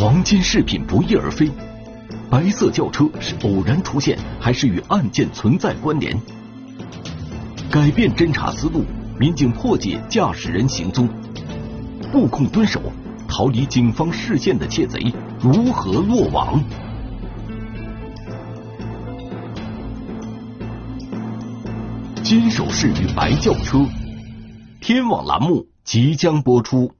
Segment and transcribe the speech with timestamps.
[0.00, 1.50] 黄金饰品不翼而飞，
[2.30, 6.18] 白色轿车是偶然出现，还是与案件存在关联？
[7.70, 8.82] 改变侦查思路，
[9.18, 11.06] 民警破解驾驶人行踪，
[12.10, 12.80] 布控蹲守，
[13.28, 16.64] 逃离警方视线的窃贼如何落网？
[22.22, 23.84] 金首饰与白轿车，
[24.80, 26.90] 天网栏目即将播出。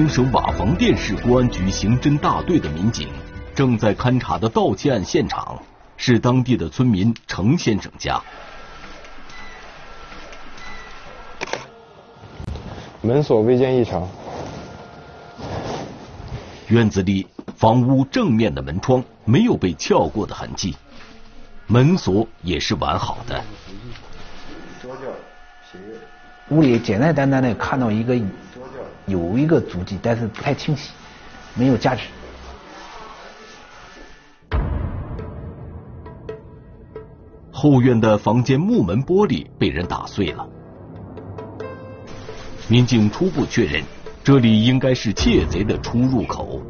[0.00, 3.06] 宁省瓦房店市公安局刑侦大队的民警
[3.54, 5.62] 正在勘查的盗窃案现场
[5.98, 8.18] 是当地的村民程先生家。
[13.02, 14.08] 门锁未见异常。
[16.68, 20.74] 院子里房屋正面的门窗没有被撬过的痕迹，
[21.66, 23.44] 门锁也是完好的。
[26.48, 28.18] 屋里简简单单的看到一个。
[29.10, 30.92] 有一个足迹，但是不太清晰，
[31.54, 32.02] 没有价值。
[37.52, 40.48] 后院的房间木门玻璃被人打碎了，
[42.68, 43.82] 民警初步确认，
[44.24, 46.62] 这里应该是窃贼的出入口。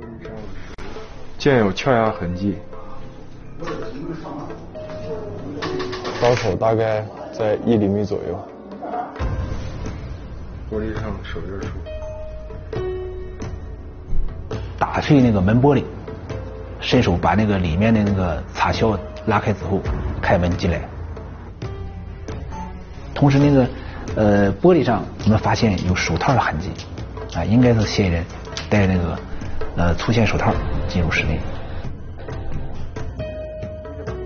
[1.39, 2.57] 见有撬压痕迹，
[6.21, 8.49] 刀口大概在一厘米左右，
[10.71, 12.00] 玻璃上手印处。
[14.81, 15.85] 打碎那个门玻璃，
[16.81, 19.79] 伸手把那个里面的那个插销拉开之后，
[20.23, 20.81] 开门进来。
[23.15, 23.69] 同时，那个
[24.17, 26.71] 呃玻璃上我们发现有手套的痕迹，
[27.37, 28.25] 啊，应该是嫌疑人
[28.71, 29.19] 戴那个
[29.77, 30.55] 呃粗线手套
[30.89, 31.39] 进入室内。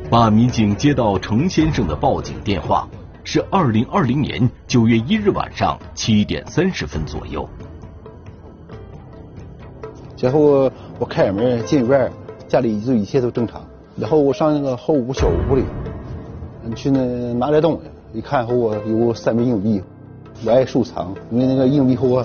[0.09, 2.87] 办案民警接到程先生的报警电话，
[3.25, 7.49] 是二零二零年九月一日晚上七点三十分左右。
[10.19, 12.11] 然后我开门进院，
[12.49, 13.63] 家里就一切都正常。
[13.97, 15.65] 然后我上那个后屋小屋里，
[16.75, 19.83] 去那拿点东西，一看后我有三枚硬币，
[20.45, 22.25] 我爱收藏，因为那个硬币后我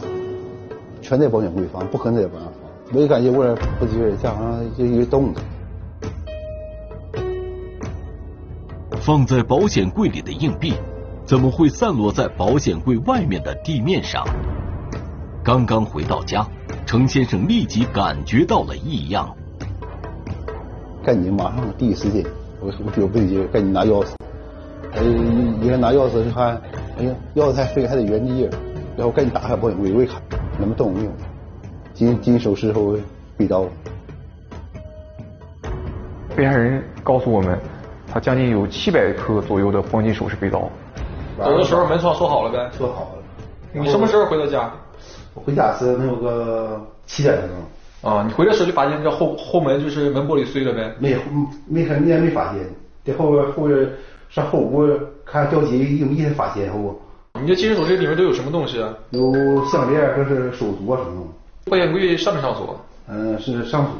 [1.02, 2.98] 全在保险柜放，不可能在外面放。
[2.98, 3.44] 我一感觉我
[3.80, 5.42] 不对劲，家上就有动的。
[9.02, 10.74] 放在保险柜里的硬币，
[11.26, 14.26] 怎么会散落在保险柜外面的地面上？
[15.44, 16.48] 刚刚回到家。
[16.90, 19.32] 程先生立即感觉到了异样，
[21.04, 22.26] 赶紧马上第一时间，
[22.60, 24.08] 我我觉得不对劲，赶紧拿钥匙。
[24.94, 25.04] 呃，
[25.62, 26.60] 一个拿钥匙就看，
[26.98, 28.50] 哎呀，钥匙还飞还在原地，
[28.98, 30.20] 然后赶紧打开保险柜，我一看，
[30.58, 31.12] 什么都没有，
[31.94, 32.98] 金金首饰和
[33.38, 33.68] 被盗。
[36.36, 37.56] 被害人告诉我们，
[38.12, 40.68] 他将近有七百克左右的黄金首饰被盗。
[41.38, 42.68] 走的时候门窗锁好了呗？
[42.72, 43.22] 锁好了。
[43.74, 44.74] 你什么时候回到家？
[45.34, 47.50] 我回家是能有个七点钟。
[48.02, 50.96] 啊，你回来时候就发现这后后门就是门玻璃碎了呗？
[51.00, 51.18] 没，
[51.68, 52.64] 没看，你也没发现。
[53.04, 53.90] 在后边后边
[54.30, 54.88] 上后屋
[55.26, 56.98] 看掉金硬币才发现后。
[57.42, 58.94] 你这金属首饰里面都有什么东西啊？
[59.12, 59.34] 有
[59.66, 61.28] 项链，这是手镯什么
[61.66, 61.72] 的？
[61.72, 62.80] 保险柜上没上锁？
[63.08, 63.94] 嗯，是上锁。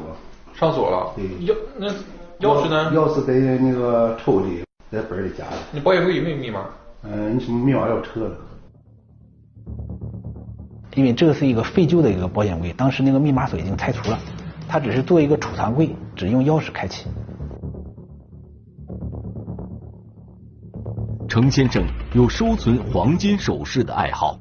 [0.54, 1.12] 上锁了。
[1.16, 1.24] 对。
[1.46, 1.88] 钥那
[2.40, 2.90] 钥匙呢？
[2.94, 5.56] 钥匙在那个抽屉，在本里夹着。
[5.72, 6.66] 你保险柜有没有密码？
[7.02, 8.30] 嗯，你什么密码要撤了？
[11.00, 14.18] 因为这是一个废旧的一个保险柜，当时那个密码锁已经拆除了，
[14.68, 17.06] 它只是做一个储藏柜，只用钥匙开启。
[21.26, 21.82] 程先生
[22.12, 24.38] 有收存黄金首饰的爱好，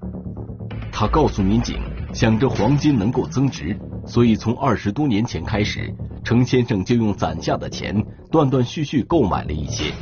[0.91, 1.79] 他告诉民警，
[2.13, 5.95] 想着黄金能够增值，所以从二十多年前开始，
[6.25, 9.93] 程先生就用攒下的钱断断续续购买了一些。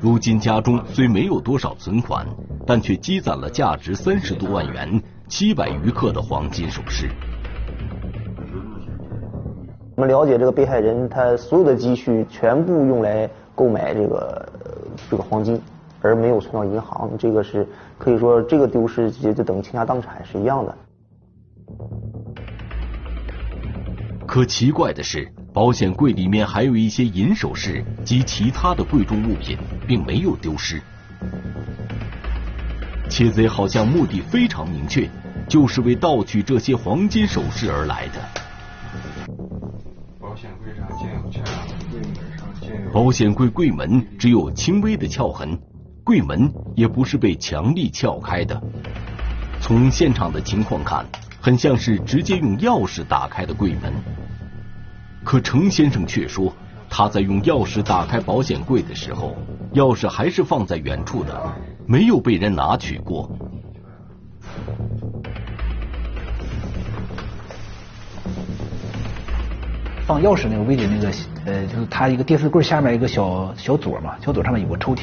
[0.00, 2.26] 如今家中虽没有多少存款，
[2.66, 5.00] 但却积攒了价值三十多万元。
[5.34, 7.10] 七百余克的黄金首饰。
[9.96, 14.48] 我们了解，这个被害人他所有的积蓄全部用来购买这个
[15.10, 15.60] 这个黄金，
[16.00, 17.10] 而没有存到银行。
[17.18, 17.66] 这个是
[17.98, 20.78] 可以说，这个丢失就就等于倾家荡产是一样的。
[24.24, 30.80] 可奇怪的是，保险柜里面还有一些银首饰及其他的贵重物品，并没有丢失。
[33.10, 35.08] 窃贼好像目的非常明确，
[35.48, 38.14] 就是为盗取这些黄金首饰而来的。
[40.20, 41.40] 保险柜上见有撬，
[41.90, 42.90] 柜门上见有。
[42.92, 45.58] 保险柜柜门只有轻微的撬痕，
[46.02, 48.60] 柜门也不是被强力撬开的。
[49.60, 51.04] 从现场的情况看，
[51.40, 53.92] 很像是直接用钥匙打开的柜门。
[55.22, 56.52] 可程先生却说，
[56.90, 59.34] 他在用钥匙打开保险柜的时候，
[59.72, 61.52] 钥匙还是放在原处的，
[61.86, 63.30] 没有被人拿取过。
[70.06, 71.10] 放钥匙那个位置，那个
[71.46, 75.00] 呃，就是它一个电视柜下面一个小小左嘛，小左上面有个抽屉，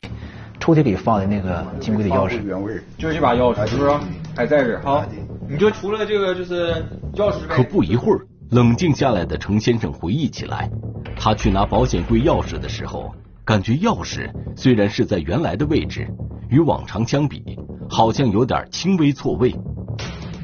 [0.60, 2.40] 抽屉里放的那个金柜的钥匙。
[2.44, 2.80] 原味。
[3.00, 3.92] 就这把钥匙是不是？
[4.36, 5.04] 还在这儿哈？
[5.50, 7.48] 你就除了这个就是钥匙。
[7.50, 8.22] 可不一会儿，
[8.52, 10.70] 冷静下来的程先生回忆起来，
[11.16, 13.12] 他去拿保险柜钥匙的时候，
[13.44, 16.08] 感觉钥匙虽然是在原来的位置，
[16.50, 17.58] 与往常相比，
[17.90, 19.56] 好像有点轻微错位。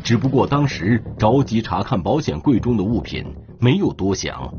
[0.04, 3.24] 只不过当时着急查看保险柜中的物品。
[3.60, 4.54] 没有多想。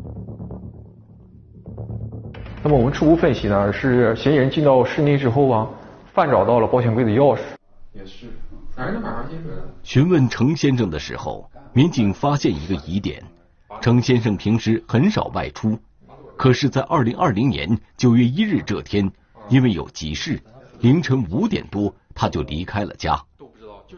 [2.63, 5.69] 那么我们初步分析呢，是嫌疑人进到室内之后啊，
[6.13, 7.41] 犯找到了保险柜的钥匙。
[7.93, 8.27] 也是，
[8.77, 9.57] 哪能马上进去了？
[9.83, 13.23] 询问程先生的时候，民警发现一个疑点：
[13.81, 15.79] 程先生平时很少外出，
[16.37, 19.11] 可是，在二零二零年九月一日这天，
[19.49, 20.41] 因为有急事，
[20.81, 23.19] 凌晨五点多他就离开了家。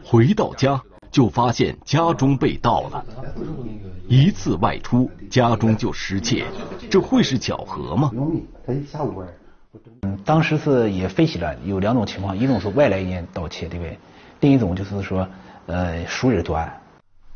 [0.03, 0.81] 回到家
[1.11, 3.05] 就发现家中被盗了。
[4.07, 6.45] 一次外出，家中就失窃，
[6.89, 8.11] 这会是巧合吗？
[10.01, 13.97] 嗯，当时是也分析了有两种情况，一种是外来人盗窃，对不对？
[14.39, 15.27] 另一种就是说，
[15.67, 16.81] 呃，熟人作案。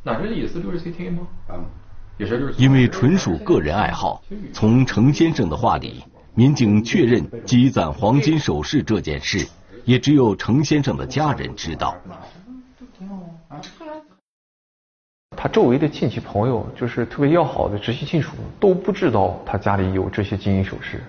[0.03, 1.27] 那这也是六十 CT 吗？
[1.47, 1.55] 啊，
[2.17, 2.61] 也是六十。
[2.61, 4.21] 因为纯属个人爱好，
[4.51, 9.47] 从程先生的话里，民警确认积攒黄金首饰这件事，
[9.85, 11.95] 也只有程先生的家人知道。
[15.45, 20.99] 他周围的亲戚朋友，就是特别要好的直系亲属，都不知道他家里有这些金银首饰。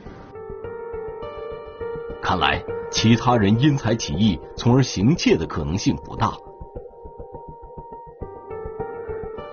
[2.21, 6.35] 看来，其他人因财起意，从而行窃的可能性不大。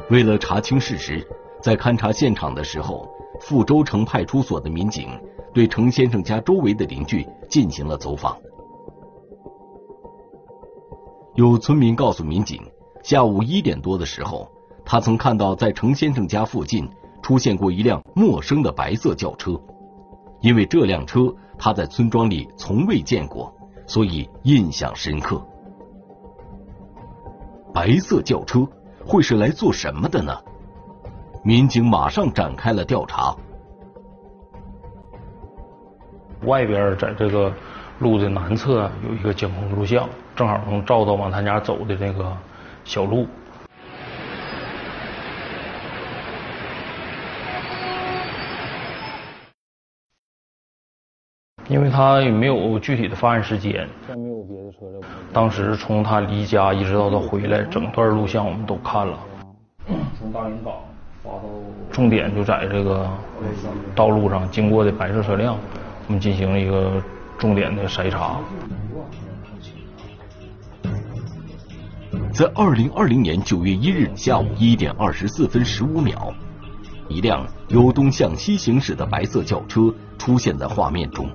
[0.09, 1.25] 为了查清事实，
[1.61, 3.07] 在勘察现场的时候，
[3.39, 5.07] 富州城派出所的民警
[5.53, 8.37] 对程先生家周围的邻居进行了走访。
[11.35, 12.61] 有村民告诉民警，
[13.01, 14.45] 下午一点多的时候。
[14.85, 16.89] 他曾看到在程先生家附近
[17.21, 19.59] 出现过一辆陌生的白色轿车，
[20.41, 23.53] 因为这辆车他在村庄里从未见过，
[23.87, 25.41] 所以印象深刻。
[27.73, 28.67] 白色轿车
[29.05, 30.37] 会是来做什么的呢？
[31.43, 33.35] 民警马上展开了调查。
[36.45, 37.51] 外边在这个
[37.99, 42.35] 路的南侧有一个监控录像，正好能照到往他家走的那个
[42.83, 43.25] 小路。
[51.69, 53.87] 因为他也没有具体的发案时间，
[55.31, 59.17] 当时从他离家一直到他回来，整段录像我们都看了。
[60.19, 60.73] 从大连港
[61.23, 61.41] 发到，
[61.89, 63.09] 重点就在这个
[63.95, 65.57] 道路上经过的白色车辆，
[66.07, 67.01] 我们进行了一个
[67.37, 68.39] 重点的筛查。
[72.33, 76.33] 在二零二零年九月一日下午一点二十四分十五秒，
[77.07, 81.29] 一辆由东向西行驶的白色轿车出现在画面中。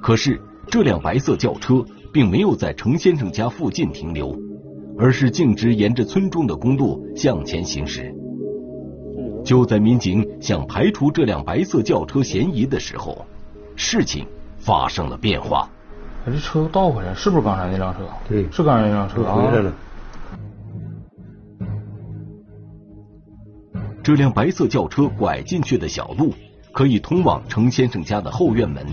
[0.00, 4.36] 可是，这辆白色轿车并没有在程先生家附近停留，
[4.98, 8.14] 而是径直沿着村中的公路向前行驶。
[9.44, 13.24] 就在民警想排除这辆白色轿车嫌疑的时候，
[13.76, 14.26] 事情
[14.58, 15.68] 发生了变化。
[16.26, 18.00] 这车倒回来，是不是刚才那辆车？
[18.28, 19.72] 对，是刚才那辆车回来了。
[24.02, 26.32] 这辆白色轿车拐进去的小路，
[26.72, 28.86] 可以通往程先生家的后院门。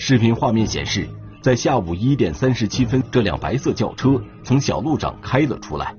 [0.00, 1.08] 视频画面显示，
[1.42, 5.92] 在下午一点三十七分，这辆白色轿车从小路上开了出来，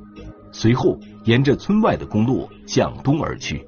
[0.53, 3.67] 随后沿着村外的公路向东而去。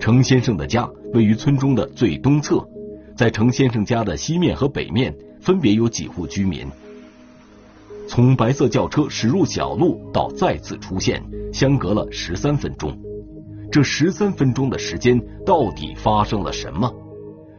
[0.00, 2.66] 程先生的家位于村中的最东侧，
[3.14, 6.66] 在程先生家的西面和北面分别有几户居民。
[8.08, 11.22] 从白色轿车驶入小路到再次出现，
[11.52, 12.98] 相隔了十三分钟。
[13.70, 16.90] 这十三分钟的时间到底发生了什么？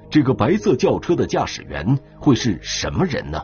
[0.10, 3.40] 这个白色轿车的驾驶员会是什么人呢？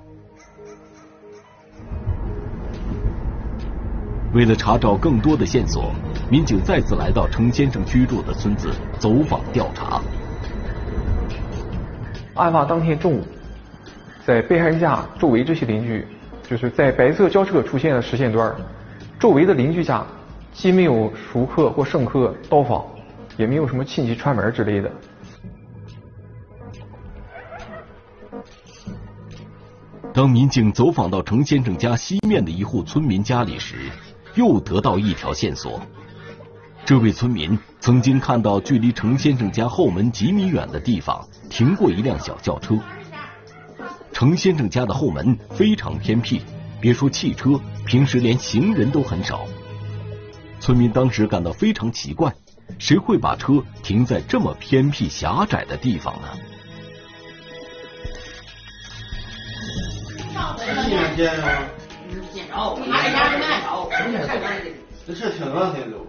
[4.33, 5.91] 为了查找更多的线索，
[6.29, 10.01] 民警再次来到程先生居住的村子走访调查。
[12.33, 13.23] 案发当天中午，
[14.25, 16.05] 在被害人家周围这些邻居，
[16.49, 18.53] 就是在白色轿车出现的时间段，
[19.19, 20.03] 周围的邻居家
[20.55, 22.83] 既没有熟客或生客到访，
[23.37, 24.89] 也没有什么亲戚串门之类的。
[30.13, 33.91] 当民警走访到程先生家西面的一户村民家里时，
[34.35, 35.79] 又得到一条线索，
[36.85, 42.79] 这位村民曾经看到距离程先生家后门几米远的地方停过一辆小轿车。
[44.13, 46.41] 程先生家的后门非常偏僻，
[46.79, 49.45] 别说汽车，平时连行人都很少。
[50.65, 52.33] 村民当时感到非常奇怪，
[52.79, 56.27] 谁会把车停在这么偏僻狭窄的地方呢？
[61.15, 61.45] 见着，
[62.91, 63.87] 俺家是难着，
[65.05, 65.99] 这车停了天都。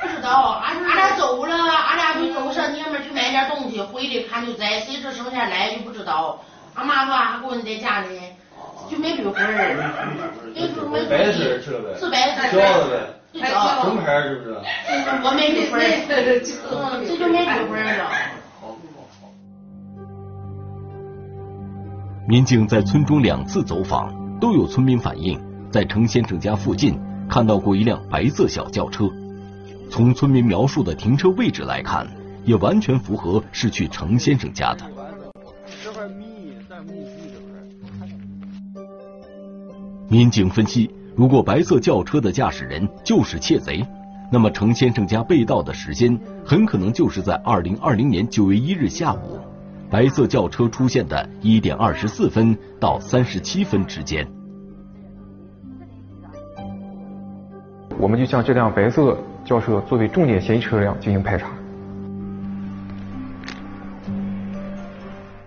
[0.00, 6.42] 不知道，俺俺俩走了，俺俩就走上娘们去买点东西，回来看就在，谁知剩下来就不知道。
[6.72, 8.18] 俺妈说俺闺女在家里，
[8.90, 9.44] 就没绿会儿。
[11.10, 12.48] 白色车呗，是白色。
[12.48, 12.96] 轿子呗，
[13.34, 13.40] 什
[13.90, 14.54] 么牌是不是？
[15.24, 15.82] 我没绿会儿，
[16.70, 18.02] 嗯，这就没绿会儿了。
[22.26, 24.24] 民警在村中两次走访。
[24.40, 27.00] 都有村民反映，在程先生家附近
[27.30, 29.08] 看到过一辆白色小轿车。
[29.90, 32.06] 从村民描述的停车位置来看，
[32.44, 34.84] 也完全符合是去程先生家的。
[40.08, 43.86] 民警分析，如果白色轿车的驾驶人就是窃贼，
[44.32, 49.38] 那么程先生家被盗的时间很可能就是在二零二零年九月一日下午。
[49.90, 54.26] 白色轿车出现的一点二十四分到三十七分之间，
[57.96, 61.48] 我们就将这辆白色轿车作为重点嫌疑车辆进行排查。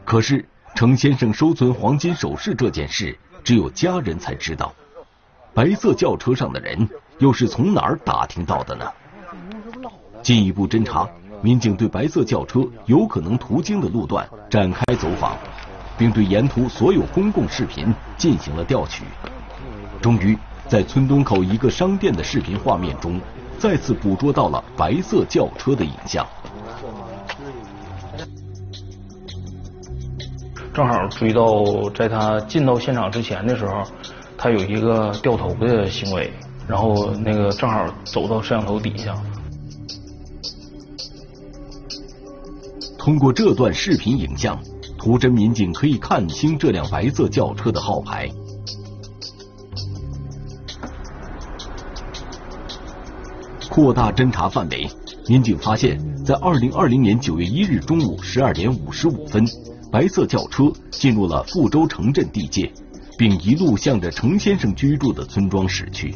[0.06, 0.46] 可是，
[0.76, 4.74] 程先生收存黄金首饰这件事，只有家人才知道。
[5.58, 6.88] 白色轿车上的人
[7.18, 8.86] 又是从哪儿打听到的呢？
[10.22, 11.10] 进一步侦查。
[11.42, 15.36] 民警对白色轿车有可能途经的路段展开走访，
[15.98, 19.04] 并对沿途所有公共视频进行了调取。
[20.00, 20.38] 终于，
[20.68, 23.20] 在村东口一个商店的视频画面中，
[23.58, 26.24] 再次捕捉到了白色轿车的影像。
[30.72, 31.64] 正好追到
[31.96, 33.82] 在他进到现场之前的时候，
[34.38, 36.32] 他有一个掉头的行为，
[36.68, 39.16] 然后那个正好走到摄像头底下。
[42.98, 44.60] 通过这段视频影像，
[44.98, 48.30] 图侦民警可以看清这辆白色轿车的号牌。
[53.70, 54.90] 扩大侦查范围，
[55.28, 59.46] 民警发现，在二零二零年九月一日中午十二点五十五分，
[59.92, 62.72] 白色轿车进入了富州城镇地界，
[63.18, 66.16] 并一路向着程先生居住的村庄驶去。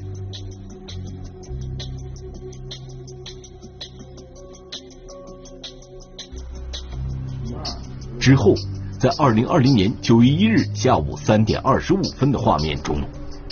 [8.20, 8.54] 之后，
[9.00, 13.02] 在二零二零年九月一日下午三点二十五分的画面中，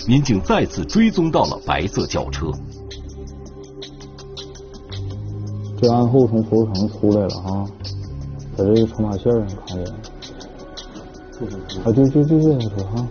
[0.08, 2.52] 民警再次追踪到了白色轿车。
[5.82, 7.66] 这案后从头城出来了啊，
[8.56, 9.94] 在这个斑马线上看见。
[11.84, 13.08] 啊，对对对对，车哈。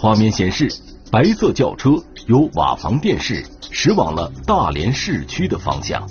[0.00, 0.72] 画面显示，
[1.10, 1.90] 白色轿车
[2.28, 6.08] 由瓦房店市驶往了大连市区的方向。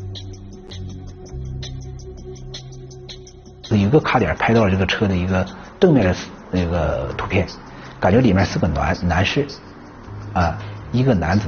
[3.70, 5.48] 有一个卡点拍到了这个车的一个
[5.79, 6.15] 正面的
[6.51, 7.48] 那个图片，
[7.98, 9.48] 感觉里面是个男男士，
[10.34, 10.58] 啊，
[10.91, 11.48] 一个男子，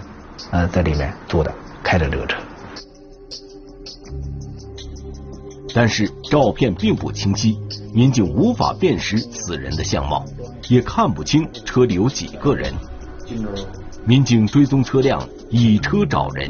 [0.51, 1.53] 呃，在里面坐的，
[1.84, 2.38] 开着这个车。
[5.74, 7.60] 但是照片并不清晰，
[7.93, 10.25] 民警无法辨识此人的相貌，
[10.69, 12.71] 也看不清车里有几个人。
[14.05, 16.47] 民警追踪车辆，以车找人。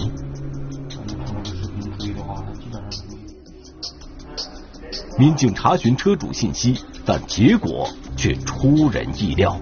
[5.18, 9.58] 民警查询车主信息，但结果却出人意料。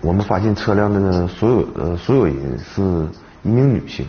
[0.00, 2.80] 我们发现车辆的所有呃所有人是
[3.42, 4.06] 一名女性。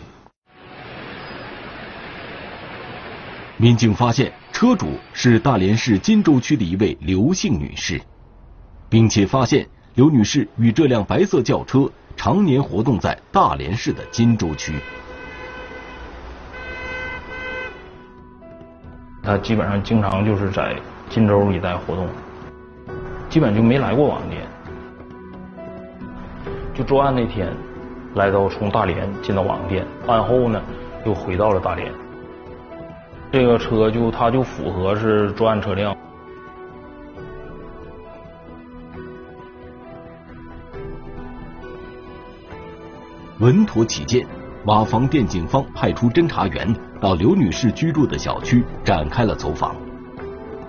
[3.56, 8.00] 民警发现车主是大连市金州区的一位刘姓女士，
[8.88, 9.66] 并且发现
[9.96, 14.72] 刘女士与这辆白色轿车常年活动在大连市的金州区。
[19.20, 20.76] 他基本上经常就是在
[21.10, 22.08] 金州一带活动，
[23.28, 24.46] 基本就没来过网店。
[26.72, 27.52] 就作案那天，
[28.14, 30.62] 来到从大连进到网店，案后呢
[31.04, 31.92] 又回到了大连。
[33.32, 35.96] 这个车就它就符合是作案车辆。
[43.40, 44.26] 稳妥起见，
[44.66, 49.74] 瓦房店警方派出侦查员到刘女士居住的小区展开了走访。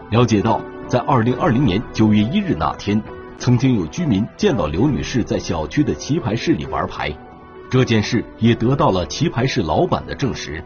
[0.10, 3.04] 了解到，在二零二零年九月一日那天，
[3.38, 7.12] 曾经有居民见到刘女士在小区的棋牌室里玩牌，
[7.70, 10.64] 这件事也得到了棋牌室老板的证实。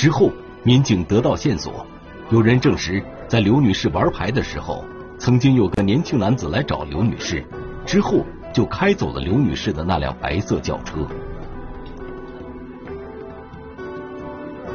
[0.00, 1.84] 之后，民警得到线索，
[2.30, 4.82] 有人证实，在刘女士玩牌的时候，
[5.18, 7.44] 曾经有个年轻男子来找刘女士，
[7.84, 8.24] 之后。
[8.52, 11.06] 就开走了刘女士的那辆白色轿车。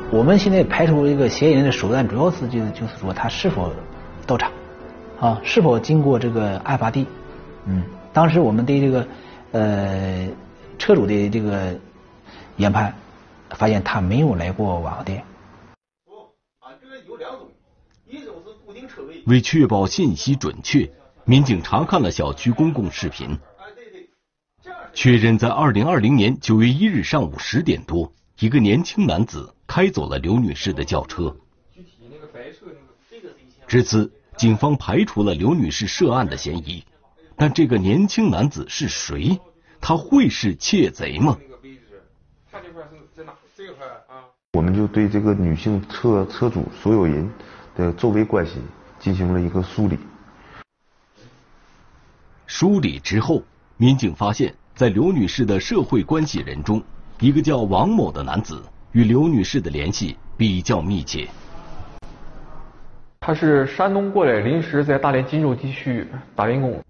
[0.10, 3.74] 我们现在排除一个嫌疑人的手段，主要是就是就是说他是否
[4.26, 4.50] 到场，
[5.20, 7.06] 啊，是否经过这个案发地。
[7.66, 9.06] 嗯，当时我们对这个
[9.52, 10.26] 呃
[10.80, 11.78] 车主的这个
[12.56, 12.94] 研判，
[13.56, 15.24] 发现他没有来过网店。
[19.26, 20.92] 为确保信息准确，
[21.26, 23.40] 民警查看了小区公共视频。
[24.94, 31.36] 确认，在二零二零年九月一日上午十点多，一个年轻男子开走了刘女士的轿车。
[33.68, 36.84] 至此，警方排除了刘女士涉案的嫌疑。
[37.36, 39.40] 但这个年轻男子是谁？
[39.82, 41.38] 他会是窃贼吗？
[42.50, 43.34] 看这块是在哪
[44.56, 47.30] 我们就对这个女性车车主所有人
[47.76, 48.54] 的周围关系
[48.98, 50.00] 进行了一个梳理。
[52.48, 53.44] 梳理之后，
[53.76, 54.56] 民警发现。
[54.74, 56.84] 在刘女士的社会关系人中，
[57.22, 61.26] 一个叫王某的男子与刘女士的联系比较密切。
[63.22, 66.84] 他是山东过来，临时在大连金州地区打零工。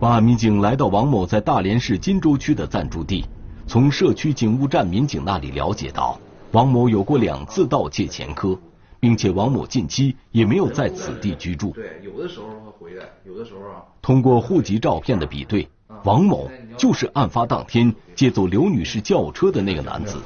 [0.00, 3.24] 办案民警来到王某在大连市金州区的暂住地，
[3.66, 6.18] 从社区警务站民警那里了解到，
[6.52, 8.58] 王某有过两次盗窃前科。
[9.02, 11.72] 并且王某近期也没有在此地居住。
[11.72, 13.82] 对，有的时候会回来，有的时候啊。
[14.00, 15.68] 通过户籍照片的比对，
[16.04, 20.22] 王某就是案发当天借走刘女士轿车的那个男子。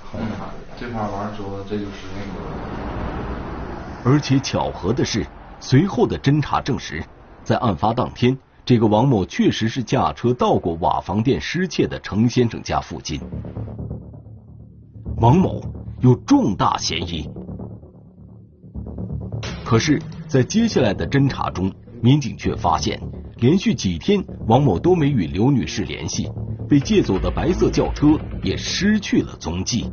[0.78, 4.10] 这块完了之后，这就是那个。
[4.10, 5.26] 而且巧合的是，
[5.58, 7.02] 随后的侦查证实，
[7.42, 13.20] 在案发当天，这个王某确实是驾车到过瓦房店失窃的程先生家附近。
[15.18, 15.62] 王某
[16.00, 17.30] 有重大嫌疑。
[19.64, 23.00] 可是，在接下来的侦查中，民警却发现，
[23.36, 26.28] 连续几天王某都没与刘女士联系，
[26.68, 29.88] 被借走的白色轿车也失去了踪迹。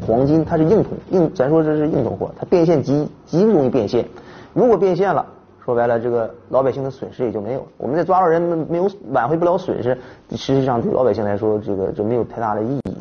[0.00, 4.08] 黄金它是硬通硬，咱说这是硬通货，它变现极极不容易变现。
[4.54, 5.24] 如果变现了，
[5.64, 7.66] 说白了，这个老百姓的损失也就没有了。
[7.78, 9.96] 我们再抓到人没有挽回不了损失，
[10.36, 12.96] 实际上对老百姓来说，这个就没有太大的意义。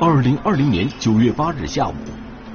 [0.00, 1.94] 二零二零年九月八日下午，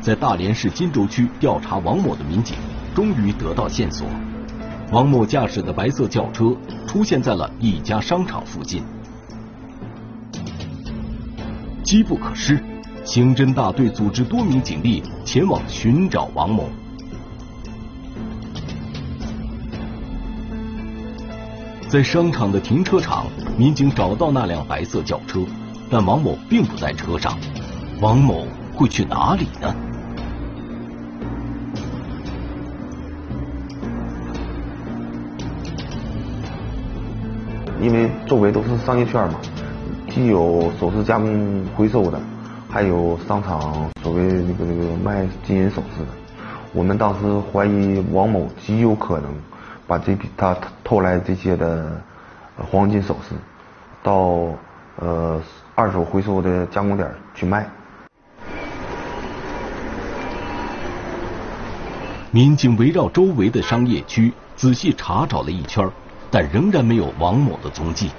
[0.02, 2.58] 在大连市金州区调查王某的民警
[2.94, 4.06] 终于得到线索。
[4.92, 8.84] 王某驾驶的白色轿车出现在了一家商场附近。
[11.84, 12.62] 机不可失，
[13.08, 16.68] 刑侦大队组织多名警力前往寻找王某。
[21.88, 23.26] 在商场的停车场，
[23.58, 25.40] 民警找到那辆白色轿车。
[25.90, 27.40] 但王某并不在车上，
[28.02, 29.74] 王某会去哪里呢？
[37.82, 39.40] 因为周围都是商业圈嘛，
[40.10, 42.20] 既有首饰加工回收的，
[42.78, 46.10] 还有商场所谓那个那个卖金银首饰的。
[46.72, 49.34] 我们当时怀疑王某极有可能
[49.88, 52.00] 把这批他偷来这些的
[52.56, 53.34] 黄金首饰
[54.04, 54.54] 到
[54.98, 55.42] 呃。
[55.74, 57.68] 二手回收的加工点去卖。
[62.30, 65.90] 民警围绕周围的商业区仔细查找了一圈，
[66.30, 68.12] 但仍然没有王某的踪迹。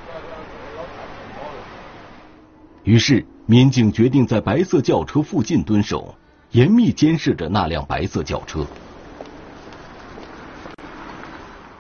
[2.83, 6.15] 于是，民警决定在白色轿车附近蹲守，
[6.51, 8.67] 严密监视着那辆白色轿车。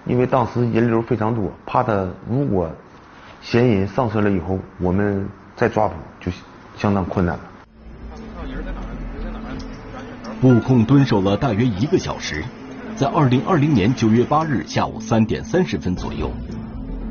[0.06, 2.70] 因为当时人流非常多，怕他如果
[3.42, 5.28] 嫌疑人上车了以后，我们。
[5.56, 6.30] 再抓捕就
[6.76, 7.40] 相当困难了。
[10.40, 12.44] 布控蹲守了大约一个小时，
[12.94, 16.30] 在二零二零年九月八日下午三点三十分左右，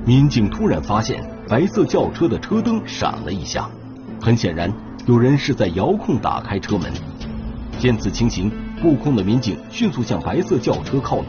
[0.06, 3.70] 民警突然发现白色轿车的车灯闪了一下，
[4.22, 4.72] 很显然，
[5.06, 6.92] 有人是在遥控打开车门。
[7.80, 8.52] 见此情形，
[8.82, 11.28] 布控的民警迅速向白色轿车靠拢。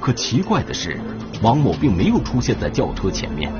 [0.00, 0.98] 可奇怪的是，
[1.42, 3.50] 王某并没有出现在轿车前面。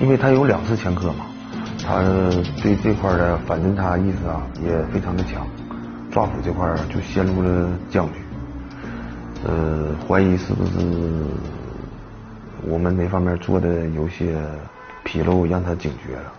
[0.00, 1.24] 因为他有两次前科嘛，
[1.82, 2.02] 他
[2.62, 5.46] 对这块的反侦查意识啊也非常的强，
[6.10, 8.18] 抓捕这块就陷入了僵局。
[9.46, 10.72] 呃，怀疑是不是
[12.66, 14.36] 我们那方面做的有些
[15.04, 16.32] 纰漏，让他警觉了。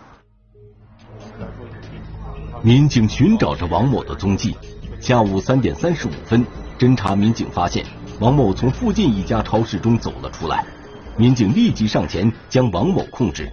[2.63, 4.55] 民警寻找着王某的踪迹。
[4.99, 6.43] 下午三点三十五分，
[6.79, 7.85] 侦查民警发现
[8.19, 10.65] 王某从附近一家超市中走了出来，
[11.15, 13.47] 民警立即上前将王某控制。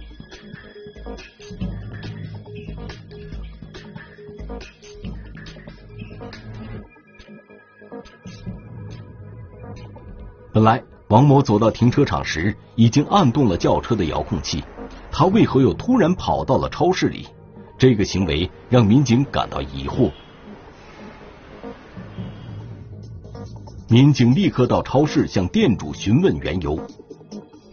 [10.51, 10.81] 本来
[11.13, 14.63] 王某走到停车场时已经按动了轿车的遥控器，
[15.11, 17.27] 他为何又突然跑到了超市里？
[17.77, 20.09] 这个行为让民警感到疑惑。
[23.87, 26.79] 民警立刻到超市向店主询问缘由。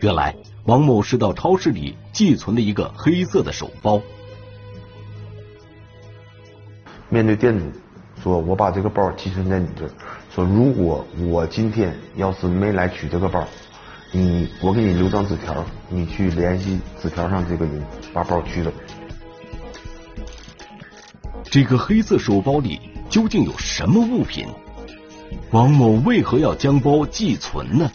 [0.00, 4.02] 原来王某是到超市里寄存了一个黑色的手包。
[7.08, 7.64] 面对店主
[8.22, 9.90] 说：“我把这个包寄存在你这儿。
[10.34, 13.44] 说如果我今天要是没来取这个包，
[14.12, 18.70] 你我给你留张纸条，你去联系纸条上这个人，把包取走。”
[21.42, 24.46] 这个黑色手包里究竟有什么物品？
[25.50, 27.90] 王某为何要将包寄存呢？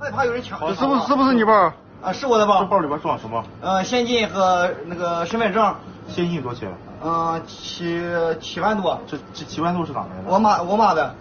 [0.00, 0.60] 害怕有人抢。
[0.76, 1.72] 是不是是不是你包？
[2.00, 2.60] 啊，是我的包。
[2.60, 3.44] 这包里边装什么？
[3.60, 5.74] 呃，现金和那个身份证。
[6.06, 6.72] 现金多少钱？
[7.02, 8.00] 嗯，七
[8.40, 9.00] 七万多。
[9.06, 10.24] 这这七万多是哪来的？
[10.26, 11.14] 我妈我妈的。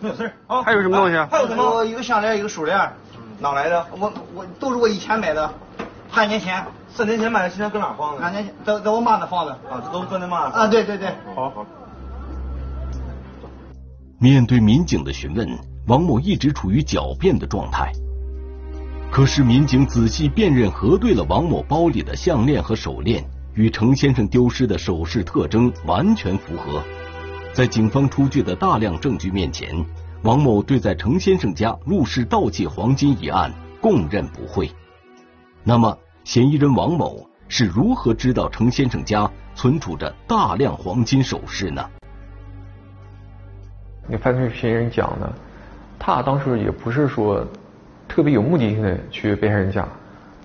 [0.00, 0.62] 没有事啊。
[0.62, 1.16] 还有什么东西？
[1.30, 1.84] 还有什么？
[1.84, 2.78] 一个项链，一个手链。
[3.38, 3.86] 哪来的？
[3.98, 5.50] 我我都是我以前买的，
[6.14, 6.64] 半年前。
[6.88, 8.20] 四年前买的，现在搁哪放的？
[8.20, 9.52] 两年前在在我妈那放的。
[9.52, 10.48] 啊，这都搁你妈。
[10.48, 11.08] 啊，对对对。
[11.34, 11.66] 好好。
[14.18, 15.46] 面对民警的询问，
[15.86, 17.92] 王某一直处于狡辩的状态。
[19.10, 23.24] 可是民警仔细辨认核对了王某包里的项链和手链，
[23.56, 26.82] 与程先生丢失的首饰特征完全符合。
[27.54, 29.74] 在警方出具的大量证据面前，
[30.22, 34.70] 王某对在程先生家入室盗窃黄金一案供认不讳。
[35.64, 41.82] 那么，嫌疑人王某是如何知道程先生家存储着大量黄金首饰呢？
[44.06, 45.32] 那犯罪嫌疑人讲呢，
[45.98, 47.42] 他当时也不是说
[48.06, 49.88] 特别有目的性的去被害人家，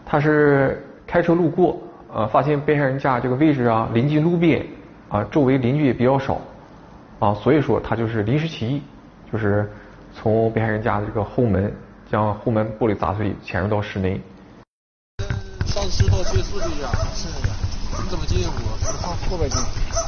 [0.05, 1.77] 他是开车路过，
[2.13, 4.65] 呃，发现被害人家这个位置啊临近路边，
[5.07, 6.41] 啊，周围邻居也比较少，
[7.19, 8.81] 啊，所以说他就是临时起意，
[9.31, 9.71] 就是
[10.13, 11.73] 从被害人家的这个后门
[12.11, 14.19] 将后门玻璃砸碎，潜入到室内。
[15.65, 17.53] 上次盗窃是这家，是这家。
[18.03, 18.51] 你怎么进屋？
[18.51, 19.57] 我上后边进，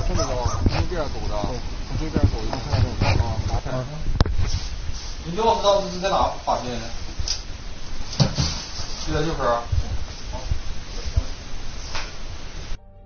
[0.06, 0.24] 从这
[0.90, 1.36] 边走的，
[1.88, 2.84] 从这边走一个后面
[3.18, 3.80] 走啊。
[5.26, 6.82] 你钥匙当时是在哪发现的？
[9.08, 9.62] 就在这块儿。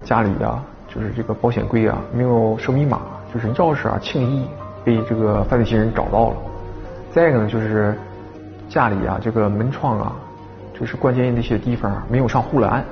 [0.07, 3.01] 家里啊，就是这个保险柜啊，没有设密码，
[3.33, 4.47] 就是钥匙啊，轻易
[4.85, 6.37] 被这个犯罪嫌疑人找到了。
[7.11, 7.93] 再一个呢，就是
[8.69, 10.15] 家里啊，这个门窗啊，
[10.79, 12.85] 就是关键的一些地方没有上护栏，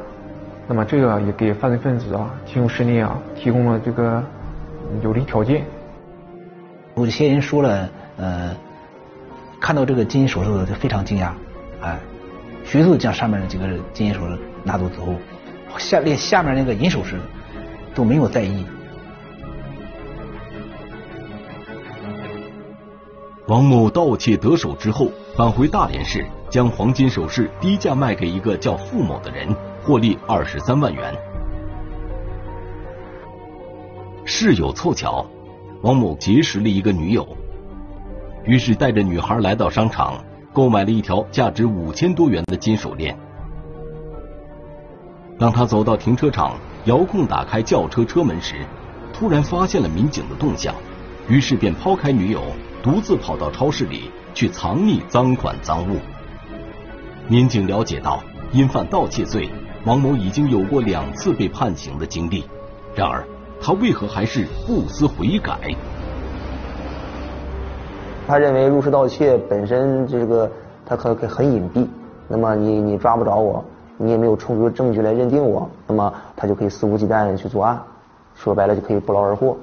[0.67, 4.21] 那么这个也给犯罪分子啊进入室内啊提供了这个
[5.01, 5.63] 有利条件。
[6.95, 8.53] 我的嫌疑人说了，呃，
[9.61, 11.29] 看到这个金银首饰就非常惊讶，
[11.81, 11.97] 哎，
[12.65, 15.13] 迅速将上面的几个金银首饰拿走之后，
[15.77, 17.19] 下连下面那个银首饰
[17.93, 18.65] 都没有在意。
[23.47, 31.13] 王某盗窃得手之后，返回大连市，将黄金首饰低价卖给一个叫付某的人，获利二十三万元。
[34.25, 35.25] 事有凑巧。
[35.81, 37.27] 王某结识了一个女友，
[38.45, 40.15] 于是带着女孩来到商场，
[40.51, 43.15] 购买了一条价值五千多元的金手链。
[45.37, 48.55] 当他走到停车场，遥控打开轿车车门时，
[49.13, 50.73] 突然发现了民警的动向，
[51.27, 52.41] 于是便抛开女友，
[52.81, 55.97] 独自跑到超市里去藏匿赃款赃物。
[57.27, 59.49] 民警了解到，因犯盗窃罪，
[59.85, 62.45] 王某已经有过两次被判刑的经历，
[62.95, 63.25] 然而。
[63.61, 65.75] 他为何还是不思悔改？
[68.27, 70.51] 他认为入室盗窃本身这个
[70.85, 71.87] 他可可很隐蔽，
[72.27, 73.63] 那么你你抓不着我，
[73.97, 77.81] 你也没有充足的证据来认定我那么他就可以肆无忌惮的去作案
[78.35, 79.57] 说白了就可以不劳而获。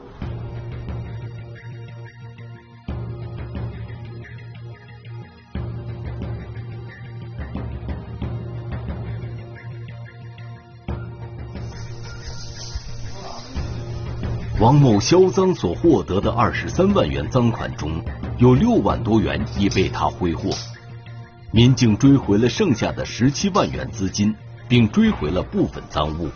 [14.63, 18.01] 王某销赃所获得的二十三万元赃款中
[18.39, 20.51] 有六万多元已被他挥霍。
[21.55, 24.35] 民警追回了剩下的十七万元资金，
[24.69, 26.31] 并追回了部分赃物。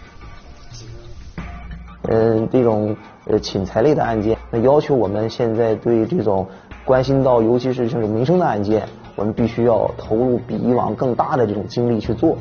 [2.03, 6.47] 嗯，这种呃侵财类的案件，那要求我们现在对这种
[6.85, 12.37] 关心到，尤其是这种民生的案件，我们必须要投入比以往更大的这种精力去做。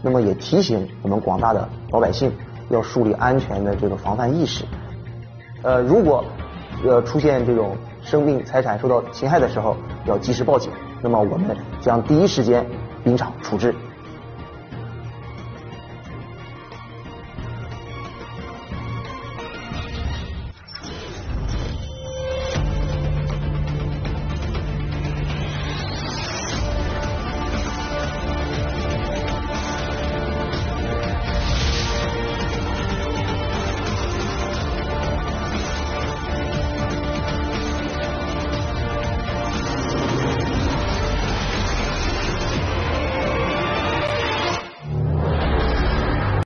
[0.00, 2.32] 那么也提醒我们广大的老百姓，
[2.70, 4.64] 要树立安全的这个防范意识。
[5.60, 6.24] 呃，如果
[6.82, 10.72] 呃出现这种生命财产受到侵害的时候，要及时报警。
[11.04, 12.64] 那么我们将第一时间
[13.04, 13.74] 临场处置。